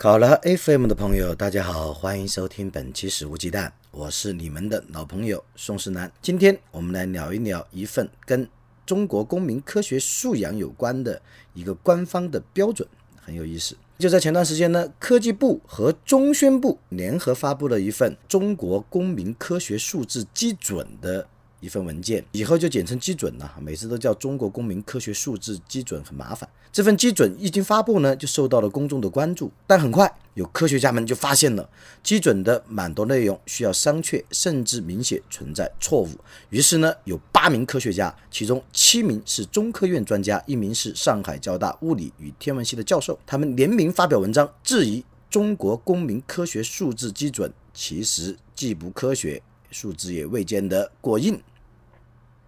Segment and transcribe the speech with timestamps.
[0.00, 6.10] 考拉 FM 的朋友，大家好，欢迎收听本期《史无忌惮》，我是你们的老朋友宋世南。
[6.22, 8.48] 今天我们来聊一聊一份跟
[8.86, 11.20] 中国公民科学素养有关的
[11.52, 12.88] 一个官方的标准，
[13.20, 13.76] 很有意思。
[13.98, 21.28] 就在前段时间呢，科技部和中宣部联合发布了一份中国公民科学素质基准的。
[21.60, 23.54] 一份文件，以后就简称基准了。
[23.60, 26.48] 每次都叫中国公民科学数字基准，很麻烦。
[26.72, 29.50] 这份基准一经发布呢，就受到了公众的关注。
[29.66, 31.68] 但很快，有科学家们就发现了
[32.02, 36.08] 基准的蛮多内容需要商榷，甚至明显存在错误。
[36.50, 51.40] 于是呢，有八名科学家，其中七名是中科院专家，一名是上海交大物理与天文系的教授，他们联名发表文章，质疑中国公民科学数字基准其实既不科学，数字也未见得过硬。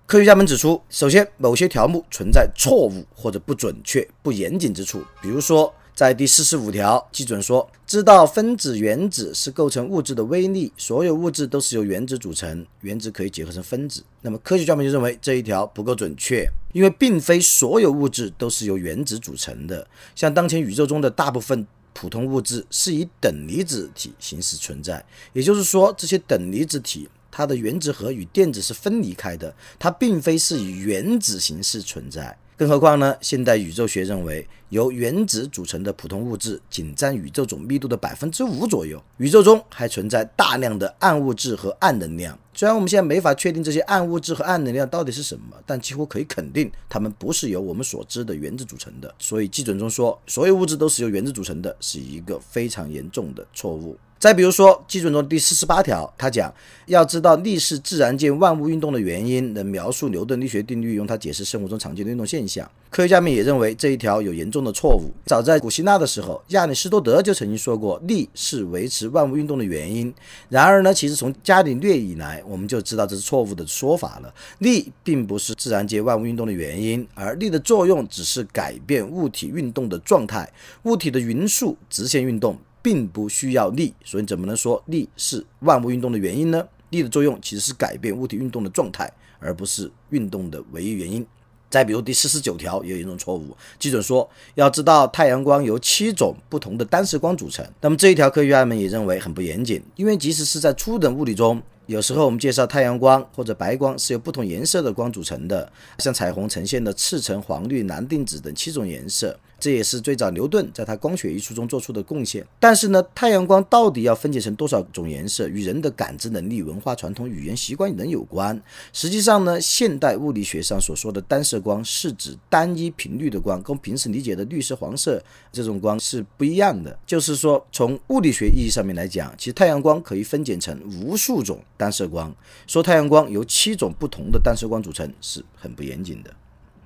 [0.07, 5.03] 科学家们指出，首先，某些条目存在错误或者不准确、不严谨之处。
[5.23, 14.05] 比如说，在第四十五条，基准说，知道分子原子是构成物质的微粒，所有物质都是由原子组成，原子可以结合成分子。
[14.21, 19.87] 那么，科学家们就认为这一条不够准确，因为并非所有物质都是由原子组成的。
[20.15, 27.09] 像当前宇宙中的大部分普通物质是以等离子体形式存在，也就是说，这些等离子体。
[27.33, 32.39] 它的原子核与电子是分离开的，它并非是以原子形式存在。
[32.55, 33.17] 更何况呢？
[33.21, 39.03] 现代宇宙学认为，由原子组成的普通物质仅占宇宙总密度的百分之五左右。
[39.17, 42.39] 宇宙中还存在大量的暗物质和暗能量。
[42.55, 49.13] 虽然我们现在没法确定这些暗物质和暗能量到底是什么，但几乎可以肯定，它们不是由我们所知的原子组成的。
[49.19, 53.97] 所以，基准中说所有物质都是由原子组成的，是一个非常严重的错误。
[54.23, 56.55] 再比如说，基准中第四十八条，他讲
[56.87, 62.71] 要知道力是自然界万物运动的原因，能描述牛顿力学定律，用它解释生活中常见的运动现象。
[62.89, 65.11] 科学家们也认为这一条有严重的错误。
[65.27, 70.15] 早在古希腊的时候，亚里士多德就曾经说过，力是维持万物运动的原因。
[70.49, 74.33] 然而呢，其实从伽利略以来，我们就知道这是错误的说法了。
[74.59, 80.49] 力并不是自然界万物运动的原因，而力的作用只是改变物体运动的状态。
[80.85, 82.57] 物体的匀速直线运动。
[82.83, 86.67] 并不需要力，所以怎么能说力是万物运动的原因呢？
[86.91, 91.27] 力的作用其实是改变物体运动的状态，而不是运动的唯一原因。
[91.71, 97.67] 再比如第四十九条有一种错误，基准说要知道太阳光由七种不同的单色光组成。
[97.81, 109.39] 那么这一条科学家们也认为很不严谨，因为即使是在初等物理中，有时候我们介绍太阳光或者白光是由不同颜色的光组成的，像彩虹呈现的赤橙黄绿蓝靛紫等七种颜色。
[109.59, 112.45] 这也是最早牛顿在他光学一书中做出的贡献。
[112.59, 118.61] 但是呢，太阳光到底要分解成多少种颜色，与人的感知能力、文化传统、语言习惯等有关。
[118.93, 125.23] 实际上呢，现代物理学上所说的单色光是指单一频率的光，跟平时理解的绿色、黄色
[125.53, 126.99] 这种光是不一样的。
[127.07, 132.33] 就是说，从物理学意义上面来讲，其实太阳光可以分解成无数种单色光。
[132.69, 136.31] 说太阳光由七种不同的单色光组成是很不严谨的。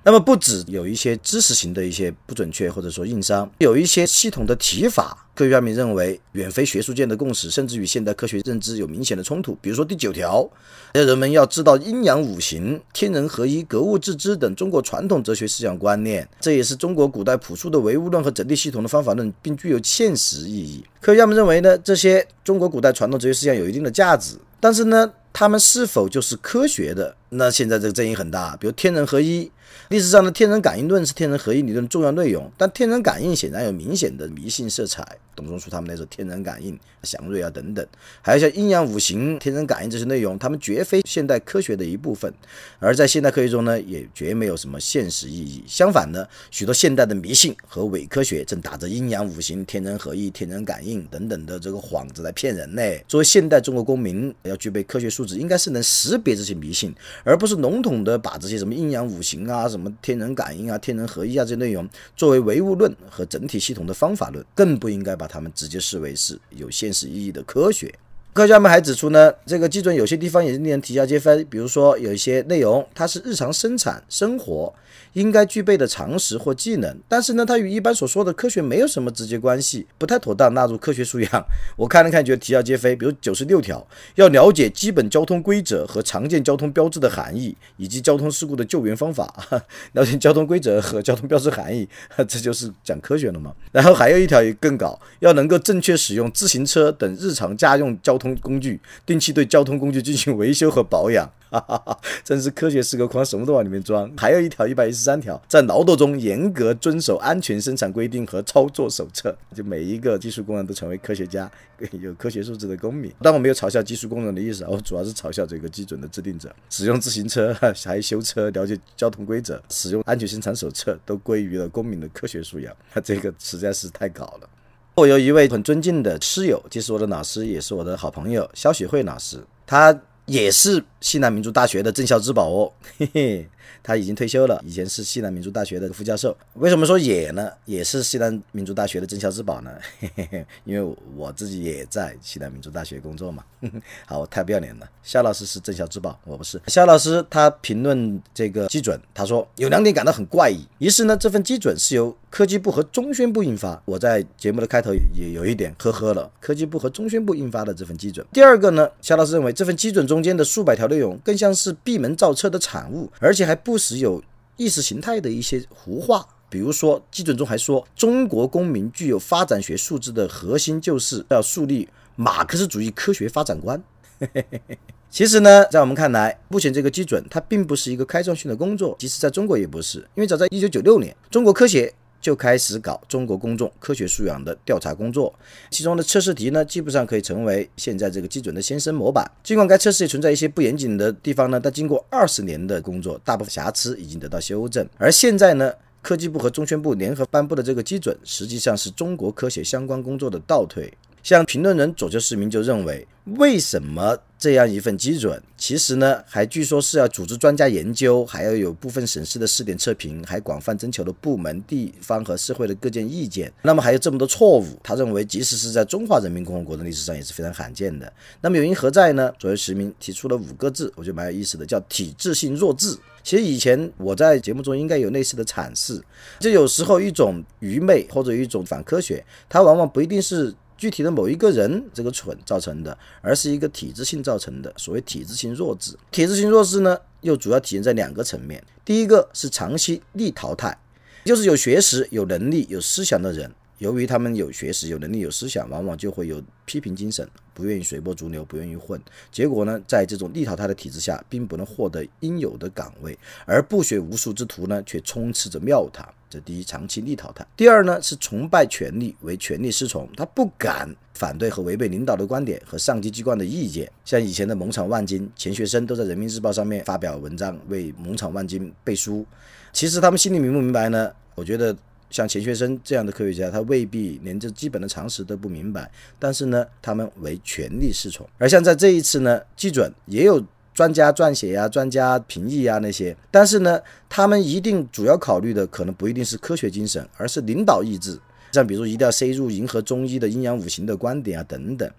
[0.02, 9.58] 那么不止有一些知识型的一些不准确或者说硬伤，有一些系统的提法，科学家们认为远非学术界的共识，甚至与现代科学认知有明显的冲突。
[9.60, 10.48] 比如说第九条，
[10.92, 20.84] 人们要知道阴阳五行、天人合一、格物致知等中国传统哲学思想观念，这也是中国古代朴素的唯物论和整体系统的方法论，并具有现实意义。
[21.00, 27.16] 科学家们认为呢，这些中国古代传统哲学思想有一定的价值，但是呢，他们是否就是科学的？
[27.30, 28.56] 那现在这个争议很大。
[28.56, 29.50] 比如天人合一。
[29.88, 35.06] 历史上的天人感应论是天人合一理论重要内容，但天人感应显然有明显的迷信色彩。
[35.34, 37.86] 董仲舒他们那时候天人感应、祥瑞啊等等，
[38.22, 42.32] 还有像阴阳五行、天人感应这些内容，他们绝非现代科学的一部分，
[42.78, 45.62] 而在现代科学中呢，也绝没有什么现实意义。
[45.68, 52.82] 相反呢，许多现代的迷信和伪科学正打着阴阳五行、天人合一、天人感应等等的这个幌子来骗人呢。
[53.06, 56.94] 作为现代中国公民，要具备科学素质，应该是能识别这些迷信，
[57.24, 59.68] 而不是笼统的把这些什么阴阳五行啊。
[59.68, 67.92] 什么天人感应啊、天人合一啊这些内容，作为唯物论和整体系统的方法论，更不应该把它们直接视为是有现实意义的科学。
[68.32, 74.72] 科学家们还指出呢，这个基准有些地方也是令人啼笑皆非，比如说有一些内容它是日常生产生活。
[75.16, 81.46] 应该具备的常识或技能，但是呢，它与一般所说的科学没有什么直接关系，不太妥当纳入科学素养。
[81.74, 82.94] 我看了看，觉得啼笑皆非。
[82.94, 83.86] 比如九十六条，
[84.16, 89.34] 要了解基本交通规则和常见交通标志的含义，以及交通事故的救援方法。
[89.94, 91.88] 了解交通规则和交通标志含义，
[92.28, 93.54] 这就是讲科学了嘛？
[93.72, 101.32] 然后还有一条也更搞，要能够正确使用自行车等日常家用交通工具，定期对交通工具进行维修和保养。
[101.50, 104.10] 哈哈哈，真是科学是个筐，什么都往里面装。
[104.16, 111.50] 还有一条一百一十三条，在劳动中严格遵守安全生产规定和操作手册，就每一个技术工人都成为科学家，
[112.00, 113.12] 有科学素质的公民。
[113.22, 116.54] 但我没有嘲笑技术工人的意思，我主要是嘲笑这个基准的制定者。
[116.68, 117.54] 使用自行车
[117.84, 122.74] 还修车，了解交通规则，使用安全生产手册，都归于了公民的科学素养。
[123.04, 124.48] 这个实在是太搞了。
[124.96, 129.96] 我有一位很尊敬的师友，既是我的老师，也是我的好朋友，肖雪慧老师，他。
[130.26, 133.48] 也是西南民族大学的镇校之宝哦，嘿嘿。
[133.82, 136.36] 他已经退休了，以前是西南民族大学的副教授。
[136.54, 137.50] 为什么说也呢？
[137.64, 139.70] 也是西南民族大学的镇校之宝呢？
[140.64, 143.44] 因为我自己也在西南民族大学工作嘛。
[144.06, 144.88] 好，我太不要脸了。
[145.02, 146.60] 肖老师是镇校之宝，我不是。
[146.66, 150.64] 肖老师他评论这个基准，他说有两点感到很怪异。
[150.78, 153.80] 一是呢，这份基准是由科技部和中宣部印发。
[153.84, 156.30] 我在节目的开头也有一点呵呵了。
[156.40, 158.24] 科技部和中宣部印发的这份基准。
[158.32, 163.78] 第二个呢，肖老师认为这份基准中间的数百条内容更像是闭门造车的产物，而且还不。
[163.78, 164.20] 时有
[164.56, 173.80] 意识形态的一些胡话，比如说基准中还说，中国公民具有发展学素质的核心就是要树立马克思主义科学发展观。
[175.08, 181.94] 其实呢，在我们看来，目前这个基准它并不是一个开创性的工作，即使在中国也不是，因为早在一九九六年，中国科协。
[182.26, 185.32] 就开始搞中国公众科学素养的调查工作，
[185.70, 189.24] 其中的测试题呢，基本上可以成为现在这个基准的先生模板。
[189.44, 194.84] 尽管该测试也存在一些不严谨的地方呢，但经过二十年的工作，大部分瑕疵已经得到修正。
[194.98, 200.92] 而现在呢，科技部和中宣部联合颁布的这个基准，实际上是中国科学相关工作的倒退。
[201.26, 203.04] 像评论人左丘市民就认为，
[203.36, 213.52] 为什么这样一份基准，其实呢，还据说是要组织专家研究，还要有部分省市的试点测评，还广泛征求了部门、地方和社会的各界意见。
[213.62, 218.12] 那么还有这么多错误，他认为，即使是在中华人民共和国的历史上也是非常罕见的。
[218.40, 219.32] 那么原因何在呢？
[219.36, 222.96] 左丘市民提出了五个字，我觉得蛮有意思的，叫体制性弱智。
[223.24, 226.00] 其实以前我在节目中应该有类似的阐释，
[226.38, 230.54] 就有时候一种愚昧或者一种反科学，它往往不一定是。
[230.76, 234.72] 具体的某一个人这个蠢造成的，而是一个体制性造成的。
[234.76, 238.62] 所谓体制性弱智，体制性弱智呢，又主要体现在两个层面。
[238.84, 240.78] 第一个是长期逆淘汰，
[241.24, 243.50] 就是有学识、有能力、有思想的人。
[243.78, 249.00] 由于他们有学识、有能力、有思想，往往就会有批评精神，不愿意随波逐流，不愿意混。
[249.30, 256.08] 结果呢，在这种逆淘汰的体制下，并不能获得应有的岗位，而不学无术之徒呢，却充斥着庙堂。
[256.28, 263.90] 这第一，长期逆淘汰；第二呢，是崇拜权力，为权力失从，他不敢反对和违背领导的观点和上级机关的意见。
[264.04, 269.24] 像以前的蒙场万金钱学森都在人民日报上面发表文章，为蒙场万金背书。
[269.72, 271.12] 其实他们心里明不明白呢？
[271.34, 271.76] 我觉得。
[272.08, 278.26] 像钱学森这样的科学家，他未必连这基本的常识都不明白，但是呢，他们唯权力是从。
[278.38, 280.42] 而像在这一次呢，基准也有
[280.72, 288.18] 专家撰写呀、专家评议呀那些，但是呢，他们一定主要考虑的可能不一定是科学精神，而是领导意志。
[288.52, 291.90] 像比如一定要塞入迎合中医的阴阳五行的观点啊等等，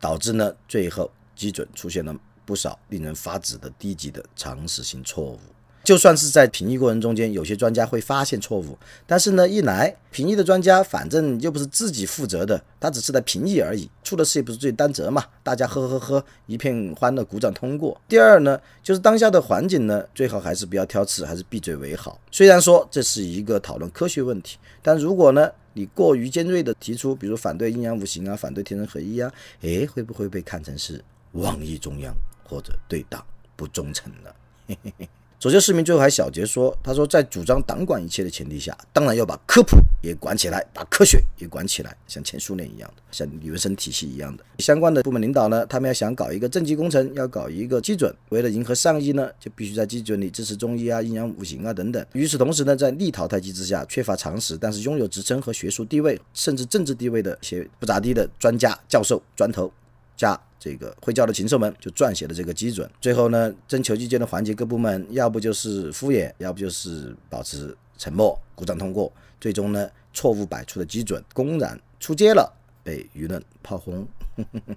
[0.00, 5.38] 导致呢，最后基准出现了不少令人发指的低级的常识性错误。
[5.82, 17.98] 就算是在评议过程中间，有些专家会发现错误，但是呢，一来评议的专家反正又不是自己负责的，他只是在评议而已，出的事也不是自己担责嘛，大家呵呵呵一片欢乐，鼓掌通过。
[18.06, 22.20] 第二呢，就是当下的环境呢，最好还是不要挑刺，还是闭嘴为好。
[22.30, 29.32] 虽然说这是一个讨论科学问题，但如果呢，你过于尖锐的提出，比如反对阴阳五行啊，反对天人合一啊，
[29.62, 33.24] 诶，会不会被看成是妄议中央或者对党
[33.56, 34.30] 不忠诚呢？
[34.68, 35.08] 嘿嘿嘿。
[35.40, 44.44] 左丘市民最后还小结说：“他说，在主张党管一切的前提下，当然要把科普也管起来，把科学也管起来，像前苏联一样的，像李文生体系一样的。
[44.58, 52.04] 相关的部门领导呢，他们要想搞一个政绩工程，要搞一个基准，为了迎合上意呢，就必须在基准里支持中医啊、阴阳五行啊等等。
[52.12, 59.72] 与此同时呢，在逆淘汰机制下，缺乏常识，但是拥有职称和学术地位，甚至政治地位的一些不咋地的专家、教授、砖头。”
[60.20, 69.10] 加这个会教的禽兽们就撰写了这个基准，最后呢，征求意见的环节各部门要不就是敷衍，要不就是保持沉默，鼓掌通过。
[69.40, 72.52] 最终呢，错误百出的基准公然出街了，
[72.84, 74.06] 被舆论炮轰。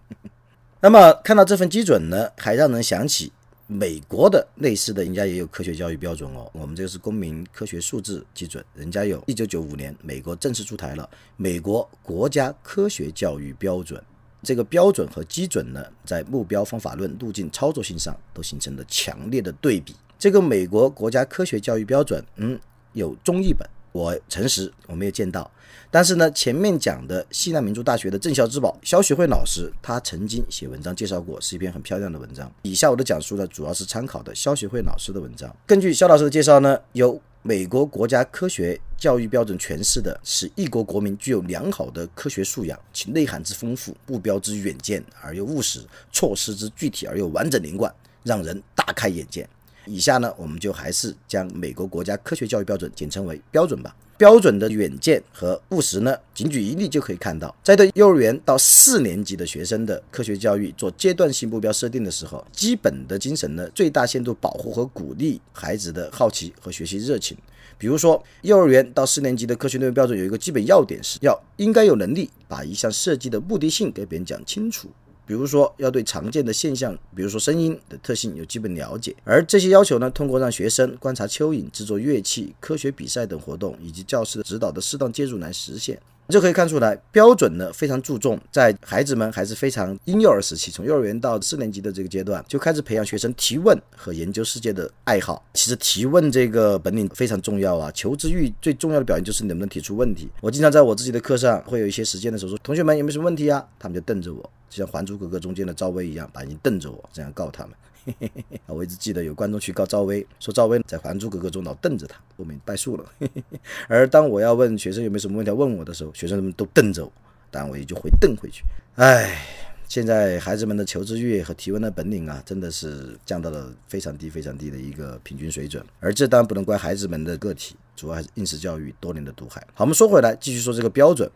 [0.80, 3.34] 那么看到这份基准呢，还让人想起
[3.68, 6.50] 美国的类似的，人家也有科学教育标准哦。
[6.54, 14.02] 我们这个是公民科学素质基准，人家有一九九五年美国正式出台了美国国家科学教育标准。
[14.44, 19.96] 这个标准和基准呢，在目标、方法论、路径、操作性上都形成了强烈的对比。
[20.20, 22.60] 这个美国国家科学教育标准，嗯，
[22.92, 25.50] 有中译本，我诚实我没有见到。
[25.90, 32.52] 但是呢，前面讲的西南民族大学的郑孝之宝肖学慧老师，他曾经写文章介绍过，是一篇很漂亮的文章。
[32.64, 35.56] 以下我的讲述呢，主要是参考的肖学慧老师的文章。
[35.66, 37.22] 根据肖老师的介绍呢，有。
[37.46, 49.46] 美国国家科学教育标准诠释的是一国国民具有良好的科学素养，其内涵之丰富，目标之远见而又务实，措施之具体而又完整连贯，让人大开眼界。
[49.86, 53.96] 以下呢，我们就还是将美国国家科学教育标准简称为标准吧。
[54.16, 67.36] 标准的远见和务实呢，仅举一例就可以看到，在对幼儿园到四年级的学生的科学教育做阶段性目标设定的时候，基本的精神呢，最大限度保护和鼓励孩子的好奇和学习热情。
[67.78, 74.90] 比如说，幼儿园到四年级的科学内容标准有一个基本要点是要应该有能力把一项设计的目的性给别人讲清楚。
[75.26, 86.00] 比如说，要对常见的现象，比如说声音的特性有基本了解，而这些要求呢，通过让学生观察蚯蚓、制作乐器、科学比赛等活动，以及教师的指导的适当介入来实现。
[86.30, 95.46] 就可以看出来，标准呢非常注重在孩子们还是非常婴幼儿时期，从幼儿园到四年级的这个阶段，就开始培养学生提问和研究世界的爱好。
[95.54, 100.30] 其实提问这个本领非常重要啊，求知欲最重要的表现就是能不能提出问题。
[100.42, 103.66] 我经常在我自己的课上会有一些时间的时候说，同学们有没有什么问题啊？
[103.78, 107.74] 他们就瞪着我，就像《还珠格格》中间的赵薇一样，把眼睛瞪着我，这样告他们。
[108.06, 108.16] 嘿
[108.50, 113.06] 嘿我一直记得有观众去告赵薇，说赵薇在《还珠格格》中老瞪着他，后面败诉了。
[113.20, 117.12] 嘿嘿嘿而当我要问学生有没有什么问题要问我的时候，学生们都瞪着我，
[117.50, 118.64] 当然我也就会瞪回去。
[118.96, 119.46] 唉，
[119.88, 125.84] 现在孩子们的求知欲和提问的本领啊，真的是降到了非常低、非常低的一个平均水准。
[126.00, 129.66] 而这当然不能怪孩子们的个体，主要还是应试教育多年的毒害。
[129.74, 131.30] 好，我们说回来，继续说这个标准。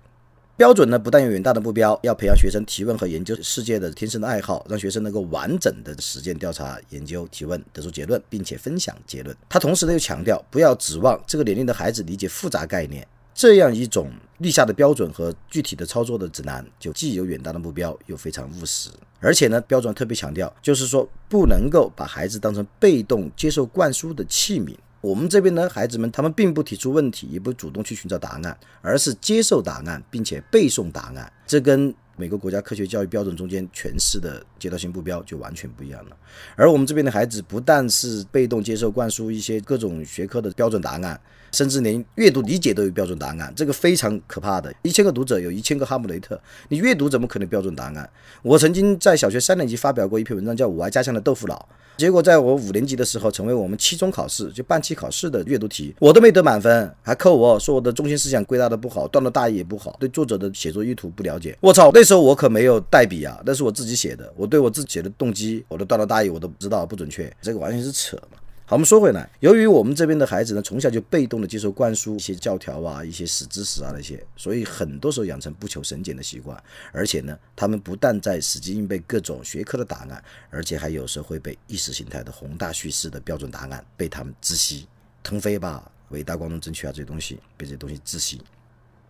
[0.57, 9.37] 标准呢，不但有远大的目标，要培养学生提问和研究世界的天生的爱好，让学生能够完整的实践调查、研究、提问，得出结论，并且分享结论。
[9.47, 13.07] 他同时呢又强调，不要指望这个年龄的孩子理解复杂概念。
[13.35, 18.89] 这样一种立下的标准和具体的操作的指南，就既有远大的目标，又非常务实。
[19.19, 24.75] 而且呢，标准特别强调，就是说不能够把孩子当成被动接受灌输的器皿。
[25.01, 31.31] 我们这边呢，孩子们他们并不提出问题，也不主动去寻找答案，而是接受答案，并且背诵答案。
[31.45, 36.17] 这跟美国国家科学教育标准中间诠释的阶段性目标就完全不一样了。
[36.55, 41.21] 而我们这边的孩子不但是被动接受灌输一些各种学科的标准答案，
[41.57, 44.71] 甚至连阅读理解都有标准答案，这个非常可怕的。
[44.83, 48.07] 一千个读者有一千个哈姆雷特，你阅读怎么可能标准答案？
[48.43, 51.67] 我曾经在小学三年级发表过一篇文章，叫《我爱家乡的豆腐脑》。
[51.99, 61.57] 结果在我五年级的时候，成为我们期中考试就半期考试的阅读题，我都没得满分，还扣我说我的中心思想归纳的不好，段落大意也不好，对作者的写作意图不了解。
[61.59, 68.37] 我操，那时候我可没有代笔啊，那是我自己写的，我对我自己写的动机，我的段落大意我都不知道不准确，这个完全是扯嘛。
[68.69, 84.85] 好，我们说回来，由于我们这边的孩子呢，从小就被动的接受灌输一些教条啊、一些死知识啊那些，所以很多时候养成不求甚解的习惯，而且呢，他们不但在死记硬背各种学科的答案，而且还有时候会被意识形态的宏大叙事的标准答案被他们窒息、
[85.23, 88.41] 腾飞吧，伟大、光荣、正确啊这些东西被这些东西窒息。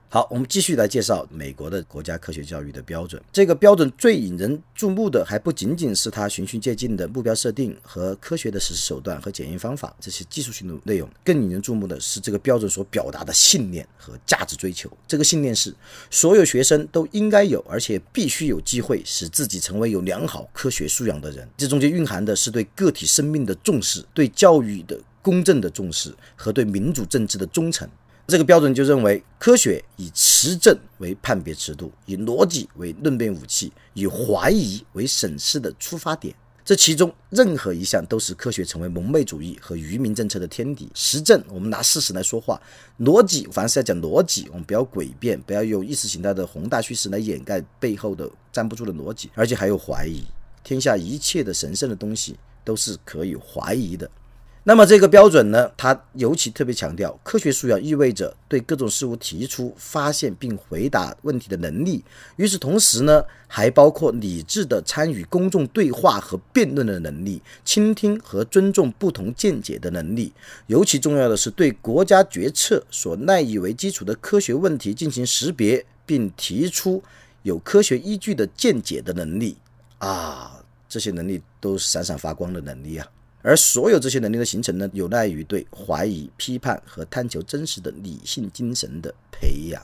[0.10, 3.22] 好，我们继续来介绍美国的国家科学教育的标准。
[3.30, 14.90] 这个标准最引人注目的，还不仅仅是它循序渐进的目标设定和科学的实施手段和检验方法这些技术性的内容，更引人注目的是这个标准所表达的信念和价值追求。
[15.06, 15.76] 这个信念是
[16.10, 21.46] 所有学生都应该有，而且必须有机会使自己成为有良好科学素养的人。
[21.58, 27.86] 这中间蕴含的是对个体生命的重视，对教育的公正的重视和对民主政治的忠诚。
[28.28, 36.36] 这个标准就认为，科学以实证为判别尺度，以逻辑为论辩武器，以怀疑为审视的出发点。
[36.66, 40.92] 这其中任何一项都使科学成为蒙昧主义和愚民政策的天敌。
[40.94, 42.60] 实证，我们拿事实来说话；
[43.00, 49.32] 逻辑，凡是要讲逻辑，我们不要诡辩，不要用意识形态的宏大叙事来掩盖背后的站不住的逻辑。
[49.36, 50.26] 而且还有怀疑，
[50.66, 54.12] 天下一切的神圣的东西都是可以怀疑的。
[54.70, 62.04] 那么这个标准呢，它尤其特别强调科学素养意味着对各种事物提出发现并回答问题的能力。
[62.36, 70.34] 与此同时呢，还包括理智的参与公众对话和辩论的能力，倾听和尊重不同见解的能力。
[70.66, 77.02] 尤其重要的是，对国家决策所赖以为基础的科学问题进行识别并提出
[77.44, 79.56] 有科学依据的见解的能力。
[80.00, 80.60] 啊，
[80.90, 83.08] 这些能力都是闪闪发光的能力啊。
[83.48, 89.82] 而所有这些能力的形成呢，有赖于对怀疑、批判和探求真实的理性精神的培养。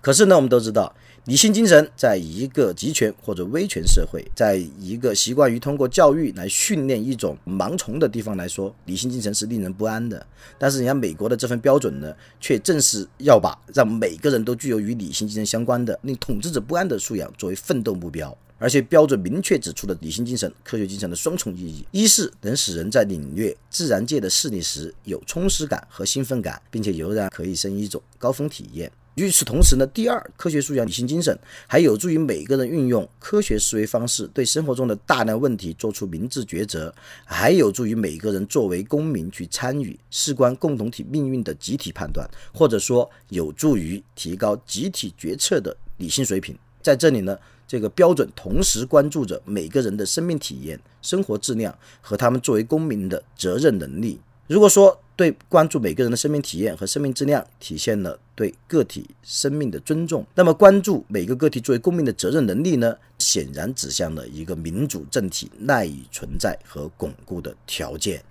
[0.00, 0.94] 可是呢，我们都知道，
[1.26, 10.26] 理性精神在一个集权或者威权社会，在一个习惯于通过教育来训练一种盲从的地方来说，理性精神是令人不安的。
[10.58, 18.34] 但是，人家美国的这份标准呢，却正是要把让每个人都具有与理性精神相关的、令统治者不安的素养作为奋斗目标。
[18.58, 28.90] 而且，标准明确指出了理性精神、科学精神的双重意义：一是能使人在领略自然界的势力时有充实感和兴奋感，并且悠然可以生一种高峰体验。
[29.16, 36.94] 与此同时呢，第二，科学素养、理性精神还有助于每个人运用科学思维方式，对生活中的大量问题做出明智抉择，
[37.24, 46.54] 还有助于每个人作为公民去参与事关共同体命运的集体判断，或者说有助于提高集体决策的理性水平。
[46.82, 47.36] 在这里呢，
[47.66, 54.20] 这个标准同时关注着每个人的生命体验、生活质量和他们作为公民的责任能力。
[54.46, 62.96] 如果说对关注每个人的生命体验和生命质量，体现了对个体生命的尊重，那么关注每个个体作为公民的责任能力呢？
[63.18, 68.22] 显然指向了一个民主政体赖以存在和巩固的条件。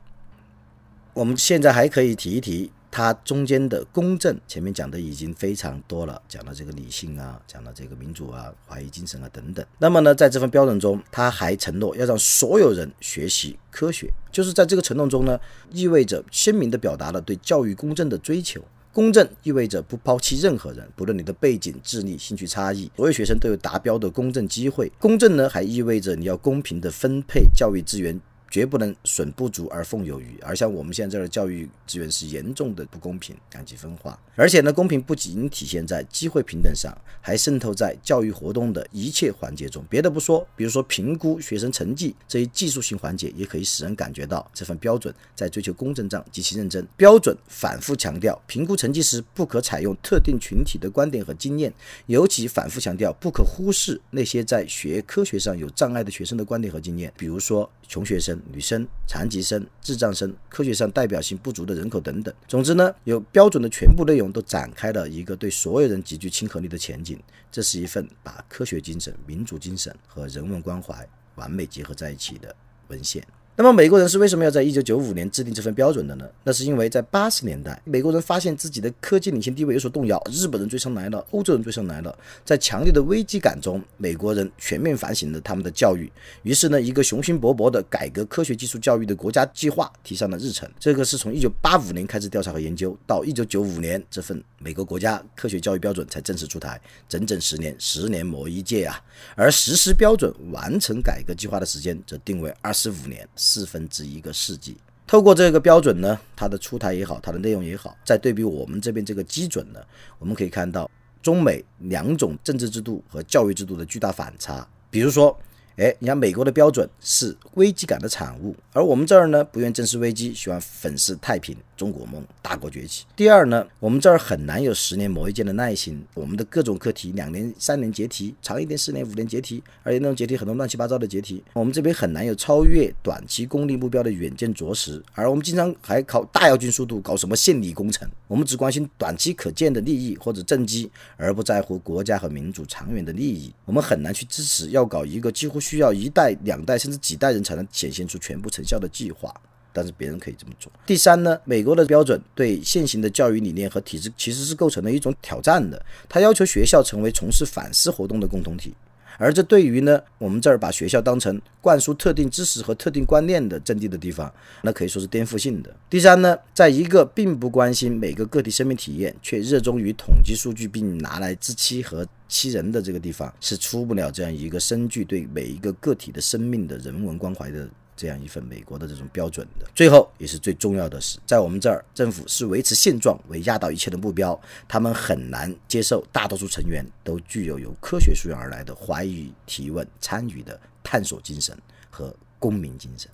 [1.14, 2.72] 我们现在还可以提一提。
[2.96, 9.66] 它中间的公正，前面讲的已经非常多了，讲到这个理性啊，讲到这个民主啊，怀疑精神啊等等。
[9.80, 15.38] 那么呢，在这份标准中，他还承诺要让所有人学习科学，就是在这个承诺中呢，
[15.74, 18.64] 意味着鲜明地表达了对教育公正的追求。
[18.94, 24.90] 公正意味着不抛弃任何人，不论你的背景、智力、兴趣差异，所有学生都有达标的公正机会。
[24.98, 28.18] 公正呢，还意味着你要公平地分配教育资源。
[28.50, 34.18] 绝不能损不足而奉有余，而像我们现在的教育资源是严重的不公平、两极分化。
[34.36, 39.84] 而且呢，公平不仅体现在机会平等上，还渗透在教育活动的一切环节中。
[39.90, 46.86] 别的不说，比如说评估学生成绩这一技术性环节，也可以使人感觉到这份标准在追求公正上极其认真。
[46.96, 51.74] 标准反复强调，评估成绩时不可采用特定群体的观点和经验，
[52.08, 58.40] 尤其反复强调不可忽视那些在学科学上有障碍的学生的观点和经验，比如说穷学生。
[58.52, 62.34] 女生、残疾生、智障生、科学上代表性不足的人口等等。
[62.48, 67.20] 总之呢，有标准的全部内容都展开了一个对所有人极具亲和力的前景。
[67.52, 72.56] 这是一份把科学精神、民主精神和人文关怀完美结合在一起的
[72.90, 73.26] 文献。
[73.58, 76.28] 那么美国人是为什么要在一九九五年制定这份标准的呢？
[76.44, 82.14] 那是因为在八十年代，美国人发现自己的科技领先地位有所动摇，日本人追上来了，欧洲人追上来了。
[82.44, 86.12] 在强烈的危机感中，美国人全面反省了他们的教育。
[86.44, 90.70] 于是呢，一个雄心勃勃的改革科学技术教育的国家计划提上了日程。
[90.78, 99.02] 这个是从一九八五年开始调查和研究，到一九九五年，这份美国国家科学教育标准才正式出台，整整十年，十年磨一剑啊！
[99.34, 103.26] 而实施标准、完成改革计划的时间则定为二十五年。
[103.46, 109.80] 四分之一个世纪，透过这个标准呢，它的出台也好，它的内容也好，再对比我们这边这个基准呢，
[110.18, 110.90] 我们可以看到
[111.22, 114.68] 中美两种政治制度和教育制度的巨大反差。
[114.90, 115.38] 比如说。
[115.78, 123.06] 哎，你看，美国的标准是危机感的产物，而我们这儿呢，不愿正视危机，喜欢粉饰太平，中国梦，大国崛起。
[123.16, 131.44] 第二呢，我们这儿很难有十年磨一剑的耐心，我们的各种课题两年、三年结题，长一点四年、五年结题，而且那种结题很多乱七八糟的结题。
[131.54, 143.54] 我们这边很难有超越短期功利目标的远见卓识，而我们经常还靠大跃进速度搞什么献礼工程，我们只关心短期可见的利益或者政绩，而不在乎国家和民主长远的利益。
[143.66, 145.60] 我们很难去支持要搞一个几乎。
[145.66, 149.34] 需要一代、两代甚至几代人才能显现出全部成效的计划，
[149.76, 150.72] 但是别人可以这么做。
[150.86, 158.74] 第三呢，美国的标准对现行的教育理念和体制其实是构成了一种挑战的，它要求学校成为从事反思活动的共同体。
[159.18, 164.30] 而这对于呢，我们这儿把学校当成灌输特定知识和特定观念的阵地的地方，
[164.62, 165.74] 那可以说是颠覆性的。
[165.90, 177.66] 第三呢，在一个并不关心每个个体生命体验，却热衷于统计数据并拿来自欺和欺人的这个地方，是出不了这样一个深具对每一个个体的生命的人文关怀的。
[177.96, 191.58] 这样一份美国的这种标准的，最后也是最重要的是，在我们这儿，政府是维持现状为压倒一切的目标，他们很难接受大多数成员都具有由科学素养而来的怀疑、提问、参与的探索精神
[191.90, 193.10] 和公民精神。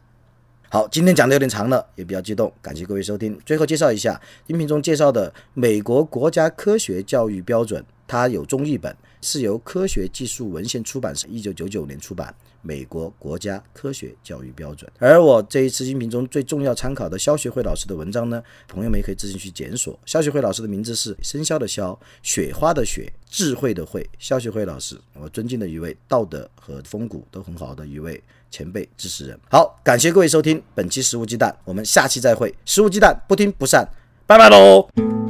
[0.69, 3.37] 好，今天讲的有点长了，也比较激动，感谢各位收听。
[3.45, 7.85] 最后介绍一下音频中介绍的美国国家科学教育标准。
[8.07, 12.34] 它有中译本，是由科学技术文献出版社一九九九年出版。
[12.63, 19.99] 美国国家科学教育标准，而我这一次音频中最重要参考的肖学慧老师的文章呢，朋友们也可以自行去检索。
[20.05, 24.07] 肖学慧老师的名字是生肖的肖，雪花的雪，智慧的慧。
[24.19, 29.39] 肖学慧老师，我尊敬的一位道德和风骨都很好的一位前辈知识人。
[29.49, 32.53] 好，感谢各位收听本期食物鸡蛋，我们下期再会。
[32.65, 33.89] 食物鸡蛋，不听不散，
[34.27, 35.20] 拜拜喽。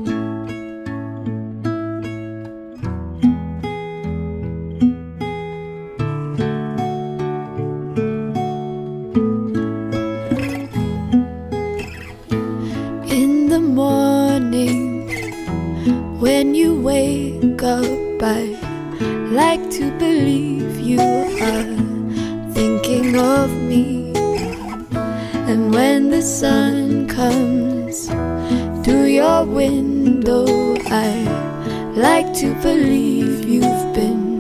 [32.15, 34.37] Like to believe you've been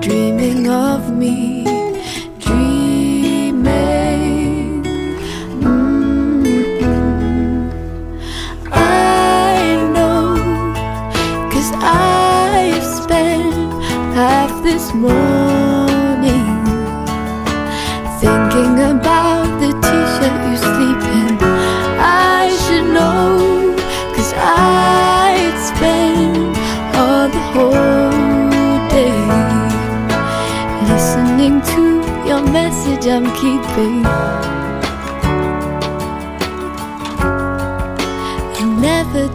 [0.00, 1.64] dreaming of me.
[2.38, 3.62] Dreaming.
[5.64, 6.98] Mm-hmm.
[8.70, 10.26] I know,
[11.50, 13.82] cause I've spent
[14.14, 15.39] half this morning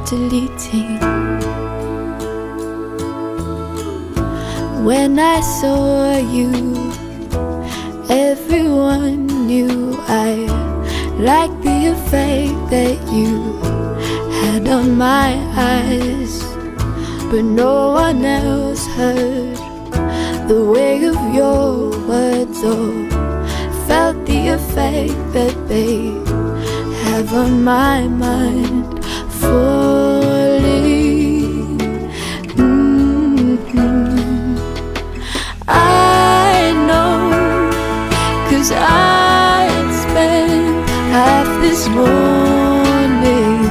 [0.10, 0.99] deleting.
[4.86, 6.51] When I saw you,
[8.10, 10.31] everyone knew I
[11.17, 13.31] liked the effect that you
[14.41, 16.43] had on my eyes,
[17.31, 19.58] but no one else heard
[20.47, 23.10] the way of your words or
[23.88, 26.13] felt the effect that they
[27.05, 29.03] have on my mind
[29.41, 29.85] falling.
[38.65, 39.67] Cause I
[40.01, 43.62] spent half this morning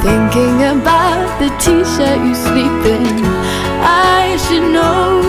[0.00, 3.24] thinking about the t shirt you sleep in.
[3.84, 5.20] I should know,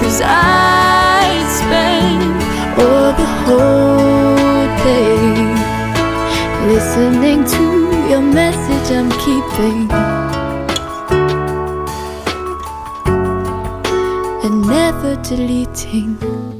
[0.00, 2.34] cause I spent
[2.82, 5.14] all the whole day
[6.72, 7.64] listening to
[8.10, 9.88] your message I'm keeping
[14.42, 16.53] and never deleting.